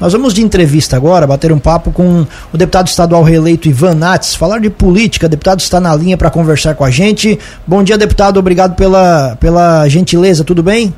[0.00, 4.34] Nós vamos de entrevista agora, bater um papo com o deputado estadual reeleito Ivan Nates,
[4.34, 5.26] falar de política.
[5.26, 7.38] O deputado está na linha para conversar com a gente.
[7.66, 8.38] Bom dia, deputado.
[8.38, 10.42] Obrigado pela, pela gentileza.
[10.42, 10.94] Tudo bem?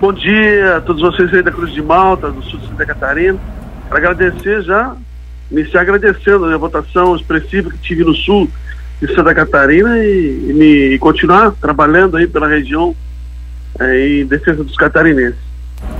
[0.00, 3.38] Bom dia a todos vocês aí da Cruz de Malta, do sul de Santa Catarina.
[3.88, 4.94] Para agradecer já,
[5.50, 8.48] iniciar agradecendo né, a votação expressiva que tive no sul
[9.00, 12.94] de Santa Catarina e, e, me, e continuar trabalhando aí pela região
[13.80, 15.51] é, em defesa dos catarinenses.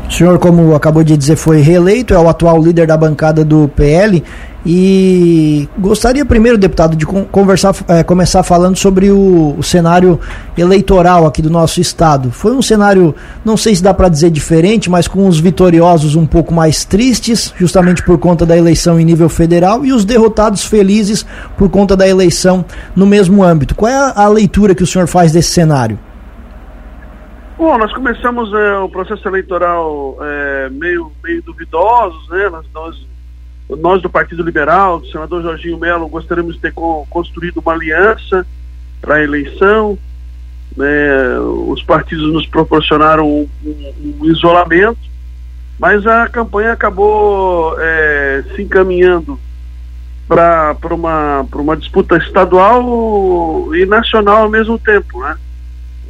[0.09, 3.67] O senhor, como acabou de dizer, foi reeleito, é o atual líder da bancada do
[3.69, 4.23] PL.
[4.65, 10.21] E gostaria primeiro, deputado, de conversar, é, começar falando sobre o, o, cenário
[10.57, 12.31] eleitoral aqui do nosso estado.
[12.31, 13.15] Foi um cenário,
[13.45, 17.53] não sei se dá para dizer diferente, mas com os vitoriosos um pouco mais tristes,
[17.59, 21.27] justamente por conta da eleição em nível federal, e os derrotados felizes
[21.57, 22.65] por conta da eleição
[22.95, 23.75] no mesmo âmbito.
[23.75, 25.99] Qual é a, a leitura que o senhor faz desse cenário?
[27.57, 32.49] Bom, nós começamos é, o processo eleitoral é, meio, meio duvidosos, né?
[32.49, 33.07] Nós, nós,
[33.79, 38.47] nós, do Partido Liberal, do senador Jorginho Melo, gostaríamos de ter co construído uma aliança
[39.01, 39.99] para a eleição.
[40.77, 41.39] Né?
[41.69, 44.99] Os partidos nos proporcionaram um, um, um isolamento,
[45.79, 49.39] mas a campanha acabou é, se encaminhando
[50.27, 55.37] para uma, uma disputa estadual e nacional ao mesmo tempo, né?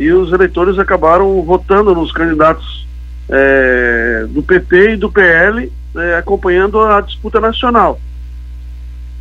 [0.03, 2.87] E os eleitores acabaram votando nos candidatos
[3.29, 8.01] é, do PT e do PL, é, acompanhando a disputa nacional.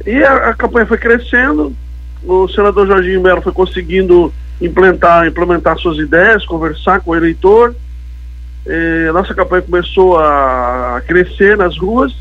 [0.06, 1.76] E a, a, campanha foi crescendo,
[2.24, 7.76] o senador Jorginho Melo foi conseguindo implementar, implementar suas ideias, conversar com o eleitor.
[8.66, 12.12] É, nossa campanha começou a crescer nas ruas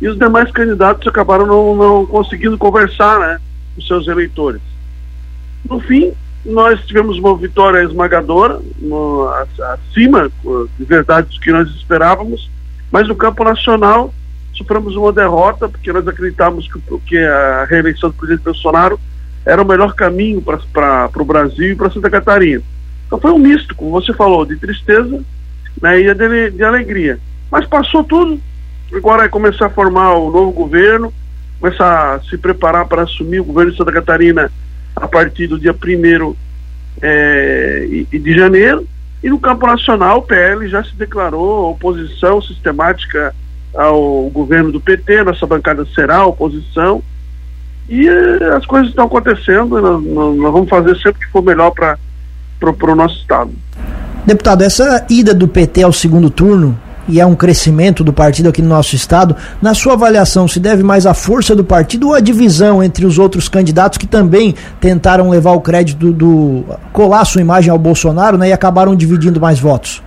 [0.00, 3.40] e os demais candidatos acabaram não, não conseguindo conversar né,
[3.74, 4.62] com seus eleitores.
[5.68, 6.12] No fim,
[6.44, 10.30] nós tivemos uma vitória esmagadora, uma, acima,
[10.78, 12.50] de verdade, do que nós esperávamos,
[12.92, 14.12] mas no campo nacional
[14.52, 19.00] sofremos uma derrota, porque nós acreditávamos que, que a reeleição do presidente Bolsonaro
[19.44, 22.62] era o melhor caminho para o Brasil e para Santa Catarina.
[23.06, 25.22] Então foi um misto, como você falou, de tristeza
[25.80, 27.18] né, e de, de alegria.
[27.50, 28.40] Mas passou tudo,
[28.92, 31.12] agora é começar a formar o novo governo,
[31.60, 34.50] começar a se preparar para assumir o governo de Santa Catarina
[34.94, 36.34] a partir do dia 1
[37.02, 38.86] é, de janeiro.
[39.22, 43.34] E no campo nacional, o PL já se declarou oposição sistemática
[43.74, 47.02] ao governo do PT, nossa bancada será oposição.
[47.88, 51.98] E é, as coisas estão acontecendo, nós, nós, vamos fazer sempre que for melhor para
[52.60, 53.50] o nosso Estado.
[54.24, 56.78] Deputado, essa ida do PT ao segundo turno
[57.08, 59.36] e é um crescimento do partido aqui no nosso estado.
[59.60, 63.18] Na sua avaliação, se deve mais à força do partido ou à divisão entre os
[63.18, 66.64] outros candidatos que também tentaram levar o crédito do.
[66.92, 70.02] colar sua imagem ao Bolsonaro né, e acabaram dividindo mais votos?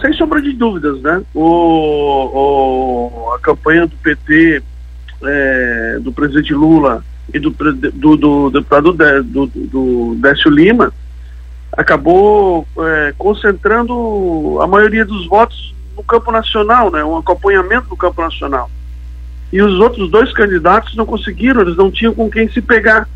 [0.00, 1.22] Sem sombra de dúvidas, né?
[1.34, 4.62] O, o a campanha do PT,
[5.24, 7.02] é, do presidente Lula
[7.32, 10.92] e do, do, do deputado do, do Décio Lima
[11.76, 18.22] acabou é, concentrando a maioria dos votos no campo nacional, né, um acompanhamento no campo
[18.22, 18.70] nacional.
[19.52, 23.08] E os outros dois candidatos não conseguiram, eles não tinham com quem se pegar.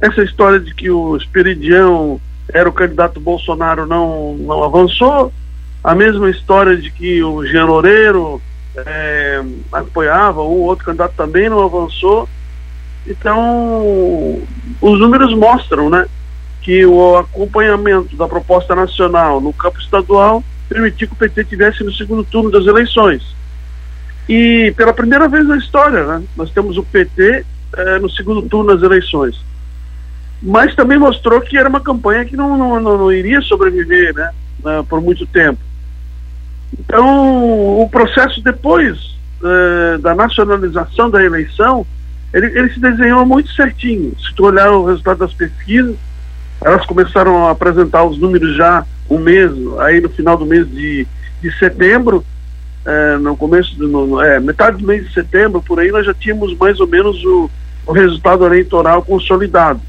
[0.00, 2.20] Essa história de que o Esperidião
[2.52, 5.32] era o candidato Bolsonaro não, não avançou,
[5.82, 8.40] a mesma história de que o Jean Loureiro
[8.76, 9.42] é,
[9.72, 12.28] apoiava, um outro candidato também não avançou.
[13.06, 14.42] Então,
[14.80, 16.06] os números mostram, né?
[16.68, 21.90] Que o acompanhamento da proposta nacional no campo estadual permitiu que o PT tivesse no
[21.94, 23.22] segundo turno das eleições.
[24.28, 27.42] E pela primeira vez na história, né, nós temos o PT
[27.74, 29.42] eh, no segundo turno das eleições.
[30.42, 34.30] Mas também mostrou que era uma campanha que não, não, não, não iria sobreviver né,
[34.62, 35.60] né, por muito tempo.
[36.78, 41.86] Então, o processo depois eh, da nacionalização da eleição,
[42.30, 44.12] ele, ele se desenhou muito certinho.
[44.20, 45.96] Se tu olhar o resultado das pesquisas,
[46.60, 51.06] elas começaram a apresentar os números já um mês, aí no final do mês de,
[51.40, 52.24] de setembro,
[52.84, 56.14] é, no começo, do, no, é, metade do mês de setembro, por aí nós já
[56.14, 57.50] tínhamos mais ou menos o,
[57.86, 59.80] o resultado eleitoral consolidado.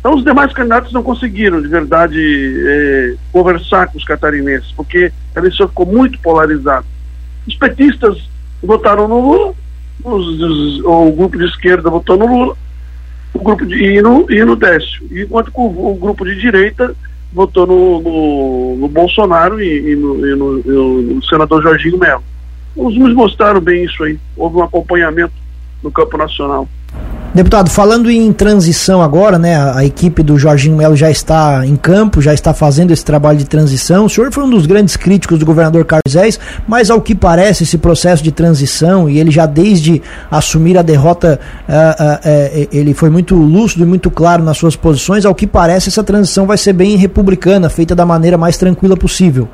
[0.00, 5.38] Então os demais candidatos não conseguiram, de verdade, é, conversar com os catarinenses, porque a
[5.38, 6.84] eleição ficou muito polarizada.
[7.46, 8.28] Os petistas
[8.62, 9.54] votaram no Lula,
[10.04, 12.56] os, os, o grupo de esquerda votou no Lula,
[13.34, 15.06] o grupo de e no, e no Décio.
[15.10, 16.94] Enquanto o, o grupo de direita
[17.32, 22.22] votou no, no, no Bolsonaro e, e, no, e no, no, senador Jorginho Melo.
[22.76, 24.18] Os números mostraram bem isso aí.
[24.36, 25.32] Houve um acompanhamento
[25.82, 26.68] no campo nacional.
[27.34, 29.56] Deputado, falando em transição agora, né?
[29.56, 33.46] A, equipe do Jorginho Melo já está em campo, já está fazendo esse trabalho de
[33.46, 34.04] transição.
[34.04, 36.02] O senhor foi um dos grandes críticos do governador Carlos
[36.68, 41.40] mas ao que parece, esse processo de transição, e ele já desde assumir a derrota,
[41.66, 45.24] uh, uh, uh, ele foi muito lúcido e muito claro nas suas posições.
[45.24, 49.48] Ao que parece, essa transição vai ser bem republicana, feita da maneira mais tranquila possível.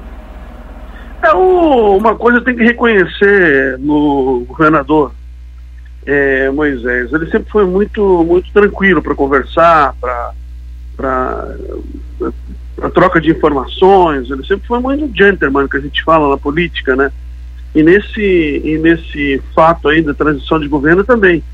[1.22, 5.12] É, uma coisa tem que reconhecer no governador
[6.08, 7.12] é, Moisés.
[7.12, 11.55] Ele sempre foi muito, muito tranquilo para conversar, para
[12.94, 14.31] troca de informações.
[14.31, 17.12] Ele sempre foi muito gentleman, que a gente fala na política, né?
[17.75, 18.22] E nesse,
[18.64, 21.44] e nesse fato aí da transição de governo também.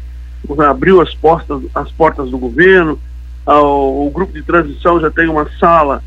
[0.68, 2.96] Abriu as portas, as portas do governo,
[3.44, 6.00] o grupo de transição já tem uma sala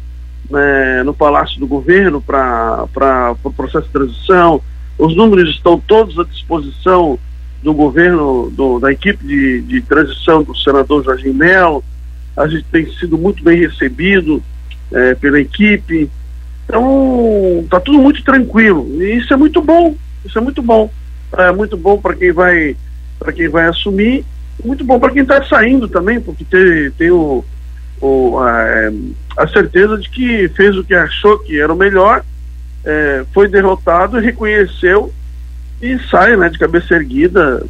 [0.49, 2.85] né, no Palácio do Governo para
[3.33, 4.61] o pro processo de transição.
[4.97, 7.19] Os números estão todos à disposição
[7.62, 11.83] do governo, do, da equipe de, de transição do senador Jorginho Melo.
[12.36, 14.44] A gente tem sido muito bem recebido
[14.92, 16.09] é, pela equipe.
[16.65, 19.01] Então, está tudo muito tranquilo.
[19.01, 19.95] E isso é muito bom.
[20.24, 20.92] Isso é muito bom.
[21.36, 22.75] É muito bom para quem vai
[23.19, 24.24] para quem vai assumir,
[24.63, 27.44] muito bom para quem está saindo também, porque tem, tem o,
[28.01, 28.92] o a, é,
[29.38, 32.24] a, certeza de que fez o que achou que era o melhor,
[32.86, 35.12] é, foi derrotado e reconheceu
[35.81, 37.63] e sai né, de cabeça erguida,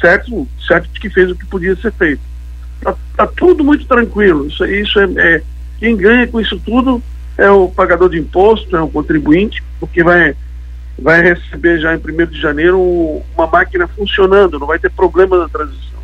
[0.00, 2.22] certo, certo de que fez o que podia ser feito.
[2.80, 4.46] Tá, tá tudo muito tranquilo.
[4.46, 5.42] Isso, isso é, é,
[5.78, 7.02] quem ganha com isso tudo
[7.36, 10.34] é o pagador de imposto, é o contribuinte, porque vai
[11.00, 12.80] vai receber já em 1 de janeiro
[13.36, 15.97] uma máquina funcionando, não vai ter problema na transição.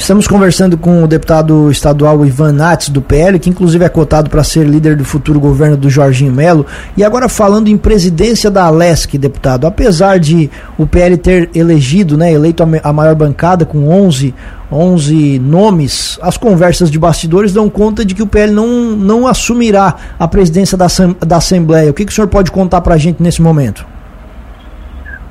[0.00, 4.42] Estamos conversando com o deputado estadual Ivan Nats, do PL, que inclusive é cotado para
[4.42, 6.64] ser líder do futuro governo do Jorginho Melo.
[6.96, 12.32] E agora falando em presidência da Alesc, deputado, apesar de o PL ter elegido, né,
[12.32, 14.34] eleito a maior bancada com 11,
[14.72, 19.96] 11 nomes, as conversas de bastidores dão conta de que o PL não, não assumirá
[20.18, 20.86] a presidência da,
[21.24, 21.90] da Assembleia.
[21.90, 23.84] O que, que o senhor pode contar para a gente nesse momento?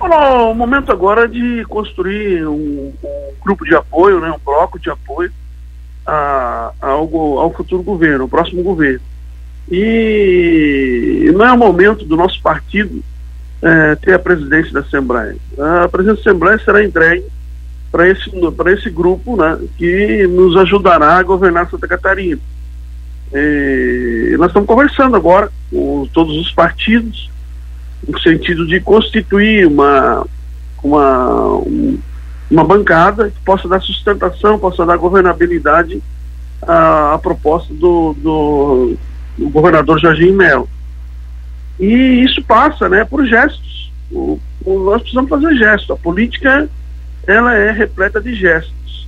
[0.01, 4.89] O momento agora é de construir um, um, grupo de apoio, né, um bloco de
[4.89, 5.31] apoio
[6.05, 9.01] a, a algo, ao futuro governo, ao próximo governo.
[9.71, 13.03] E não é o momento do nosso partido
[13.61, 15.35] é, ter a presidência da Assembleia.
[15.83, 17.25] A presidência da Assembleia será entregue
[17.91, 18.31] para esse,
[18.73, 22.39] esse grupo né, que nos ajudará a governar Santa Catarina.
[23.33, 27.29] E nós estamos conversando agora com todos os partidos
[28.07, 30.25] no sentido de constituir uma,
[30.83, 31.61] uma,
[32.49, 36.01] uma bancada que possa dar sustentação, possa dar governabilidade
[36.61, 38.97] à, à proposta do, do,
[39.37, 40.69] do, governador Jorginho Melo.
[41.79, 43.91] E isso passa né, por gestos.
[44.11, 45.91] O, o, nós precisamos fazer gestos.
[45.91, 46.69] A política
[47.27, 49.07] ela é repleta de gestos.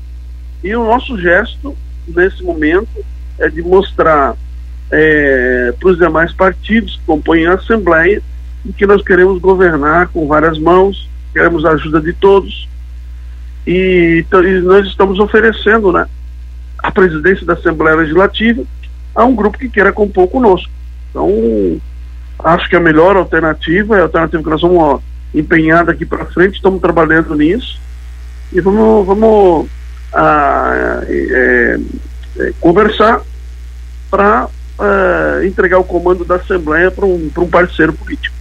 [0.64, 1.76] E o nosso gesto,
[2.08, 3.04] nesse momento,
[3.40, 4.36] é de mostrar
[4.92, 8.22] é, para os demais partidos que compõem a Assembleia
[8.66, 12.68] e que nós queremos governar com várias mãos, queremos a ajuda de todos.
[13.66, 16.08] E, e nós estamos oferecendo né,
[16.80, 18.64] a presidência da Assembleia Legislativa
[19.16, 20.72] a um grupo que queira compor conosco.
[21.10, 21.80] Então,
[22.40, 25.02] acho que a melhor alternativa é a alternativa que nós vamos
[25.34, 27.80] empenhar daqui para frente, estamos trabalhando nisso
[28.52, 29.70] e vamos, vamos
[30.14, 31.80] ah, é,
[32.38, 33.22] é, conversar
[34.10, 38.36] para ah, entregar o comando da Assembleia para um, um parceiro político.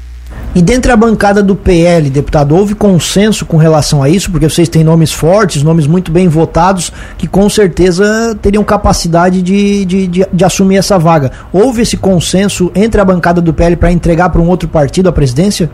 [0.52, 4.68] E dentro da bancada do PL, deputado, houve consenso com relação a isso, porque vocês
[4.68, 10.26] têm nomes fortes, nomes muito bem votados, que com certeza teriam capacidade de, de, de,
[10.32, 11.30] de assumir essa vaga.
[11.52, 15.12] Houve esse consenso entre a bancada do PL para entregar para um outro partido a
[15.12, 15.70] presidência?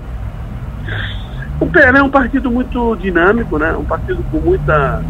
[1.58, 3.72] O PL é um partido muito dinâmico, né?
[3.72, 5.02] um partido com muita,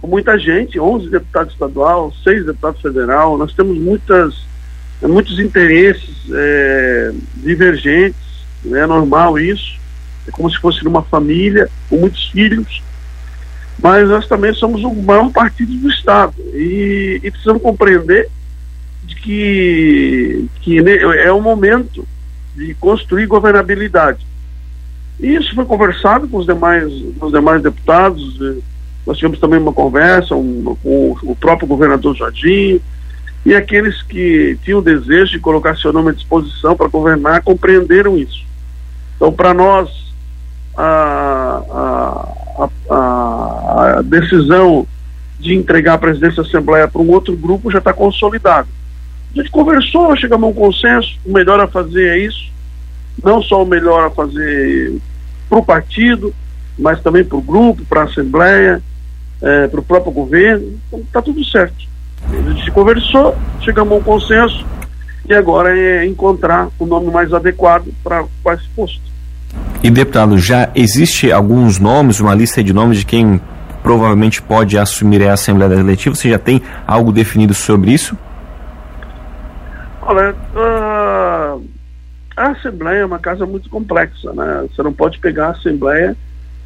[0.00, 4.34] com muita gente, 11 deputados estadual, 6 deputados federal, nós temos muitas,
[5.00, 8.29] muitos interesses é, divergentes,
[8.66, 9.78] é normal isso,
[10.26, 12.82] é como se fosse numa família com muitos filhos,
[13.78, 18.28] mas nós também somos o maior partido do Estado e, e precisamos compreender
[19.04, 22.06] de que, que é o momento
[22.54, 24.26] de construir governabilidade.
[25.18, 28.38] E isso foi conversado com os demais, com os demais deputados,
[29.06, 32.80] nós tivemos também uma conversa com o próprio governador Jardim,
[33.44, 38.18] e aqueles que tinham o desejo de colocar seu nome à disposição para governar compreenderam
[38.18, 38.44] isso.
[39.20, 39.90] Então, para nós,
[40.74, 41.60] a,
[42.88, 44.86] a, a, decisão
[45.38, 48.66] de entregar a presidência da Assembleia para um outro grupo já está consolidada.
[49.34, 52.50] A gente conversou, chegamos a um consenso, o melhor a fazer é isso,
[53.22, 54.98] não só o melhor a fazer
[55.50, 56.34] para o partido,
[56.78, 58.82] mas também para o grupo, para a Assembleia.
[59.42, 61.90] é, para o próprio governo, então está tudo certo.
[62.26, 64.64] A gente conversou, chegamos a um consenso
[65.28, 69.09] e agora é encontrar o nome mais adequado para esse posto.
[69.82, 73.40] E deputado, já existe alguns nomes, uma lista de nomes de quem
[73.82, 76.14] provavelmente pode assumir a Assembleia Legislativa?
[76.14, 78.16] Você já tem algo definido sobre isso?
[80.02, 81.64] Olha, uh,
[82.36, 84.66] a Assembleia é uma casa muito complexa, né?
[84.70, 86.14] Você não pode pegar a Assembleia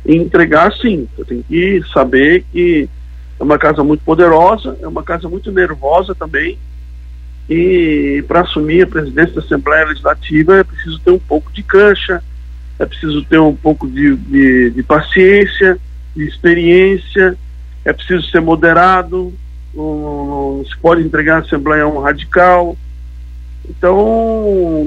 [0.05, 1.09] e entregar assim.
[1.17, 2.89] Você tem que saber que
[3.39, 6.59] é uma casa muito poderosa, é uma casa muito nervosa também.
[7.49, 12.21] E para assumir a presidência da Assembleia Legislativa é preciso ter um pouco de cancha,
[12.79, 15.79] é preciso ter um pouco de, de, de paciência,
[16.15, 17.37] de experiência,
[17.85, 19.33] é preciso ser moderado,
[19.75, 22.77] não se pode entregar a Assembleia a um radical.
[23.69, 24.87] Então,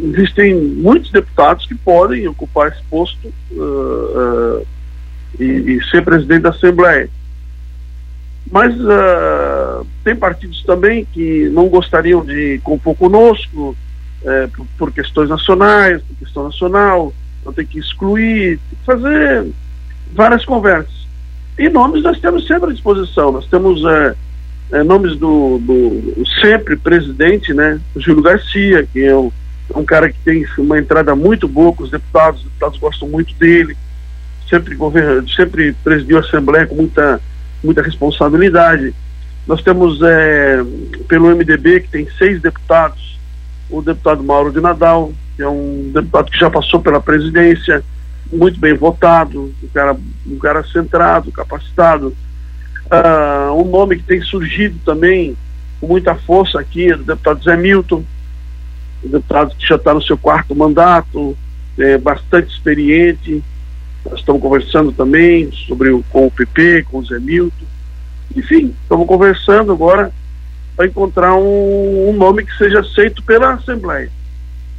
[0.00, 4.66] existem muitos deputados que podem ocupar esse posto uh, uh,
[5.38, 7.08] e, e, ser presidente da Assembleia.
[8.50, 13.76] Mas uh, tem partidos também que não gostariam de compor conosco
[14.24, 17.12] é, por, por, questões nacionais, por questão nacional,
[17.44, 19.46] não tem que excluir, tem que fazer
[20.12, 21.02] várias conversas.
[21.58, 23.32] E nomes nós temos sempre à disposição.
[23.32, 24.14] Nós temos é,
[24.72, 27.80] é, nomes do, do, sempre presidente, né?
[27.96, 29.30] Júlio Garcia, que é um,
[29.72, 33.08] é um, cara que tem uma entrada muito boa com os deputados, os deputados gostam
[33.08, 33.76] muito dele,
[34.48, 34.76] sempre,
[35.36, 37.20] sempre presidiu a Assembleia com muita,
[37.62, 38.94] muita responsabilidade.
[39.46, 40.62] Nós temos é,
[41.08, 43.11] pelo MDB, que tem seis deputados,
[43.72, 47.82] o deputado Mauro de Nadal, que é um deputado que já passou pela presidência,
[48.30, 52.14] muito bem votado, um cara, um cara centrado, capacitado.
[52.86, 55.34] Uh, um nome que tem surgido também
[55.80, 58.04] com muita força aqui é do deputado Zé Milton,
[59.02, 61.36] um deputado que já está no seu quarto mandato,
[61.78, 63.42] é bastante experiente.
[64.04, 67.64] Nós estamos conversando também sobre o, com o PP, com o Zé Milton.
[68.36, 70.12] Enfim, estamos conversando agora
[70.76, 74.10] para encontrar um, um nome que seja aceito pela Assembleia,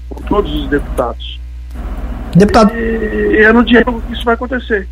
[0.09, 1.39] por todos os deputados.
[2.35, 2.73] Deputado.
[2.75, 3.77] E, e é no que
[4.11, 4.87] isso vai acontecer.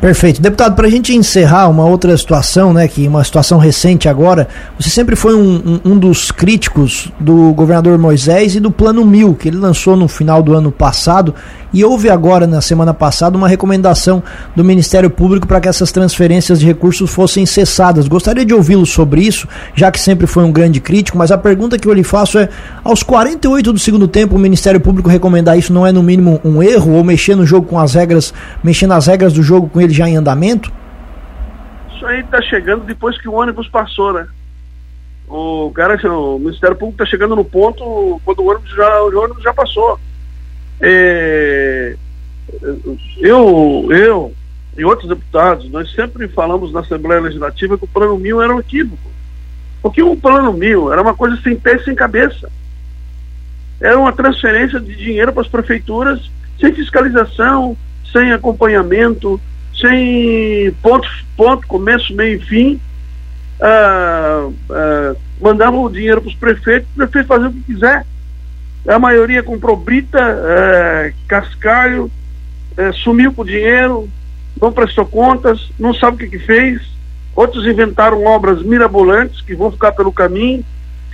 [0.00, 0.40] Perfeito.
[0.40, 4.48] Deputado, para a gente encerrar uma outra situação, né, que uma situação recente agora,
[4.78, 9.34] você sempre foi um, um, um, dos críticos do governador Moisés e do Plano Mil,
[9.34, 11.34] que ele lançou no final do ano passado,
[11.72, 14.22] e houve agora, na semana passada, uma recomendação
[14.56, 18.08] do Ministério Público para que essas transferências de recursos fossem cessadas.
[18.08, 21.78] Gostaria de ouvi-lo sobre isso, já que sempre foi um grande crítico, mas a pergunta
[21.78, 22.48] que eu lhe faço é:
[22.82, 26.62] aos 48 do segundo tempo, o Ministério Público recomendar isso não é, no mínimo, um
[26.62, 29.92] erro, ou mexer no jogo com as regras, mexer nas regras do jogo com ele
[29.92, 30.72] já em andamento?
[31.94, 34.26] Isso aí está chegando depois que o ônibus passou, né?
[35.28, 39.42] O cara, o Ministério Público está chegando no ponto quando o ônibus já, o ônibus
[39.42, 39.98] já passou.
[40.80, 41.94] É,
[43.18, 44.34] eu, eu
[44.76, 48.60] e outros deputados, nós sempre falamos na Assembleia Legislativa que o Plano Mil era um
[48.60, 49.10] equívoco.
[49.82, 52.50] Porque o Plano Mil era uma coisa sem pé e sem cabeça.
[53.80, 57.76] Era uma transferência de dinheiro para as prefeituras sem fiscalização,
[58.12, 59.40] sem acompanhamento,
[59.78, 62.80] sem ponto, ponto começo, meio e fim.
[63.60, 68.04] Ah, ah, mandavam o dinheiro para os prefeitos, o prefeito fazia o que quiser
[68.86, 72.10] a maioria comprou brita, é, cascalho,
[72.76, 74.08] é, sumiu com o dinheiro,
[74.60, 76.80] não prestou contas, não sabe o que, que fez.
[77.36, 80.64] Outros inventaram obras mirabolantes que vão ficar pelo caminho.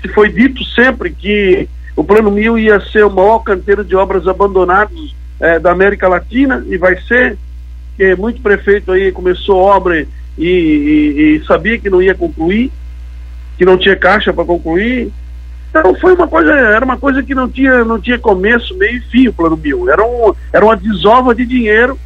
[0.00, 4.26] Se foi dito sempre que o Plano Mil ia ser o maior canteiro de obras
[4.28, 7.36] abandonadas é, da América Latina e vai ser.
[7.96, 10.06] Que muito prefeito aí começou obra
[10.36, 12.70] e, e, e sabia que não ia concluir,
[13.56, 15.10] que não tinha caixa para concluir
[15.78, 19.00] então foi uma coisa, era uma coisa que não tinha, não tinha começo, meio e
[19.00, 19.90] fim o plano mil.
[19.90, 21.98] Era, um, era uma desova de dinheiro.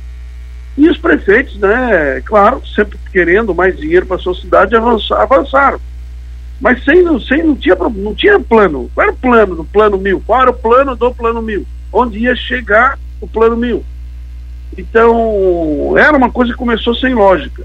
[0.77, 5.81] E os prefeitos, né, claro, sempre querendo mais dinheiro para a sua cidade, avançaram.
[6.61, 8.91] Mas sem, sem não, tinha, não tinha plano.
[8.95, 10.23] Qual era o plano do plano mil?
[10.27, 11.67] Qual era o plano do plano mil?
[11.93, 13.85] Onde ia chegar o plano mil?
[14.77, 17.65] Então, era uma coisa que começou sem lógica.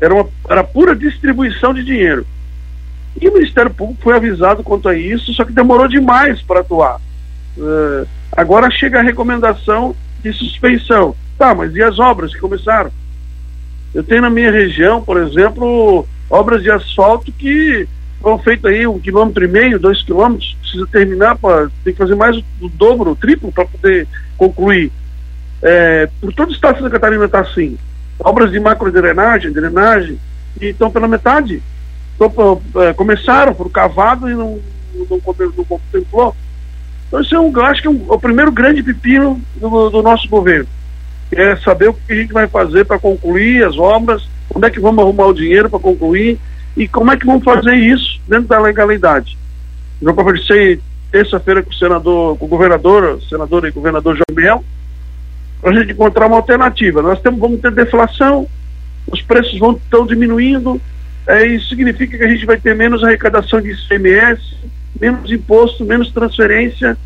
[0.00, 2.26] Era, uma, era pura distribuição de dinheiro.
[3.20, 7.00] E o Ministério Público foi avisado quanto a isso, só que demorou demais para atuar.
[7.56, 11.14] Uh, agora chega a recomendação de suspensão.
[11.38, 12.90] Tá, mas e as obras que começaram?
[13.94, 17.88] Eu tenho na minha região, por exemplo, obras de asfalto que
[18.20, 22.14] foram feitas aí um quilômetro e meio, dois quilômetros, precisa terminar, pra, tem que fazer
[22.14, 24.92] mais o dobro, o triplo para poder concluir.
[25.62, 27.78] É, por todo o estado de Santa Catarina está assim.
[28.18, 30.18] Obras de macro drenagem, drenagem,
[30.60, 31.62] e estão pela metade.
[32.20, 34.58] Então, é, começaram, foram cavados e não,
[34.94, 36.36] não, não contemplou.
[37.08, 40.02] Então, isso é um, acho que é um, é o primeiro grande pepino do, do
[40.02, 40.68] nosso governo.
[41.32, 44.80] É saber o que a gente vai fazer para concluir as obras, Onde é que
[44.80, 46.38] vamos arrumar o dinheiro para concluir
[46.76, 49.38] e como é que vamos fazer isso dentro da legalidade?
[50.00, 54.64] Eu conversei terça-feira com o senador, com o governador, senador e governador Jamel,
[55.60, 57.02] para a gente encontrar uma alternativa.
[57.02, 58.46] Nós temos, vamos ter deflação,
[59.10, 60.80] os preços vão estão diminuindo,
[61.26, 64.40] é, isso significa que a gente vai ter menos arrecadação de ICMS,
[65.00, 66.96] menos imposto, menos transferência,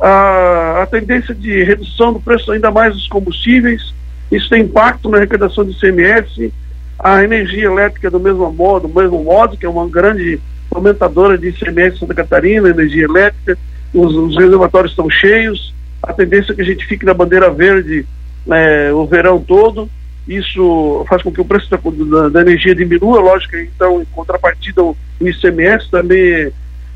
[0.00, 3.94] a, a tendência de redução do preço ainda mais dos combustíveis,
[4.30, 6.52] isso tem impacto na arrecadação de ICMS,
[6.98, 11.48] a energia elétrica do mesmo modo, do mesmo modo, que é uma grande aumentadora de
[11.48, 13.56] ICMS Santa Catarina, energia elétrica,
[13.94, 18.06] os, os, reservatórios estão cheios, a tendência é que a gente fique na bandeira verde
[18.46, 19.88] né, o verão todo,
[20.28, 24.82] isso faz com que o preço da, da, da energia diminua, lógico, então em contrapartida
[24.82, 26.52] o ICMS também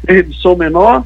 [0.07, 1.05] tem redução menor,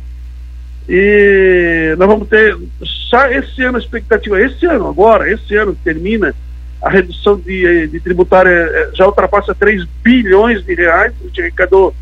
[0.88, 5.82] e nós vamos ter, só esse ano a expectativa, esse ano agora, esse ano que
[5.82, 6.34] termina,
[6.82, 11.94] a redução de, de tributária eh, já ultrapassa 3 bilhões de reais, a gente arrecadou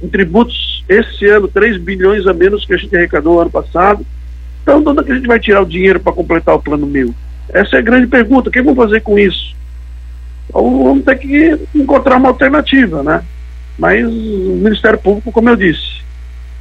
[0.00, 4.06] em tributos esse ano 3 bilhões a menos que a gente arrecadou ano passado.
[4.62, 6.86] Então, de onde é que a gente vai tirar o dinheiro para completar o plano
[6.86, 7.14] mil?
[7.50, 8.48] Essa é a grande pergunta.
[8.48, 9.54] O que vamos fazer com isso?
[10.48, 13.22] Então, vamos ter que encontrar uma alternativa, né?
[13.78, 16.02] Mas o Ministério Público, como eu disse,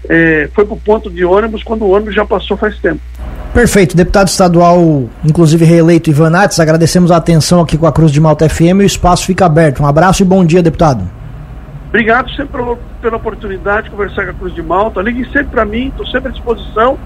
[0.09, 3.01] é, foi para o ponto de ônibus quando o ônibus já passou faz tempo.
[3.53, 3.97] Perfeito.
[3.97, 8.47] Deputado estadual, inclusive reeleito Ivan Nates, agradecemos a atenção aqui com a Cruz de Malta
[8.47, 9.83] FM e o espaço fica aberto.
[9.83, 11.03] Um abraço e bom dia, deputado.
[11.89, 15.01] Obrigado sempre pela, pela oportunidade de conversar com a Cruz de Malta.
[15.01, 16.97] Ligue sempre para mim, estou sempre à disposição.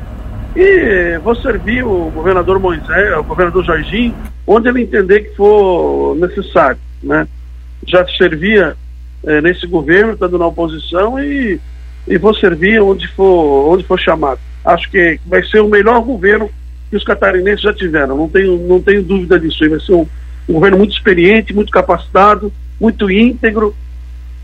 [0.55, 4.15] E vou servir o governador Moisés, o governador Jorginho,
[4.47, 6.77] onde ele entender que for necessário.
[7.03, 7.27] Né?
[7.85, 8.75] Já servia
[9.25, 11.59] eh, nesse governo, estando na oposição, e,
[12.07, 16.49] e vou servir onde for, onde for chamado acho que vai ser o melhor governo
[16.89, 18.17] que os catarinenses já tiveram.
[18.17, 19.69] Não tenho, não tenho dúvida disso.
[19.69, 20.07] Vai ser um,
[20.49, 23.75] um governo muito experiente, muito capacitado, muito íntegro.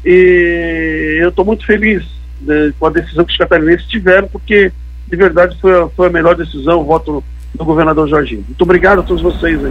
[0.05, 2.03] E eu estou muito feliz
[2.41, 4.71] né, com a decisão que os catarinenses tiveram, porque
[5.11, 7.21] de verdade foi a, foi a melhor decisão, voto
[7.53, 8.45] do governador Jorginho.
[8.47, 9.63] Muito obrigado a todos vocês.
[9.63, 9.69] Aí.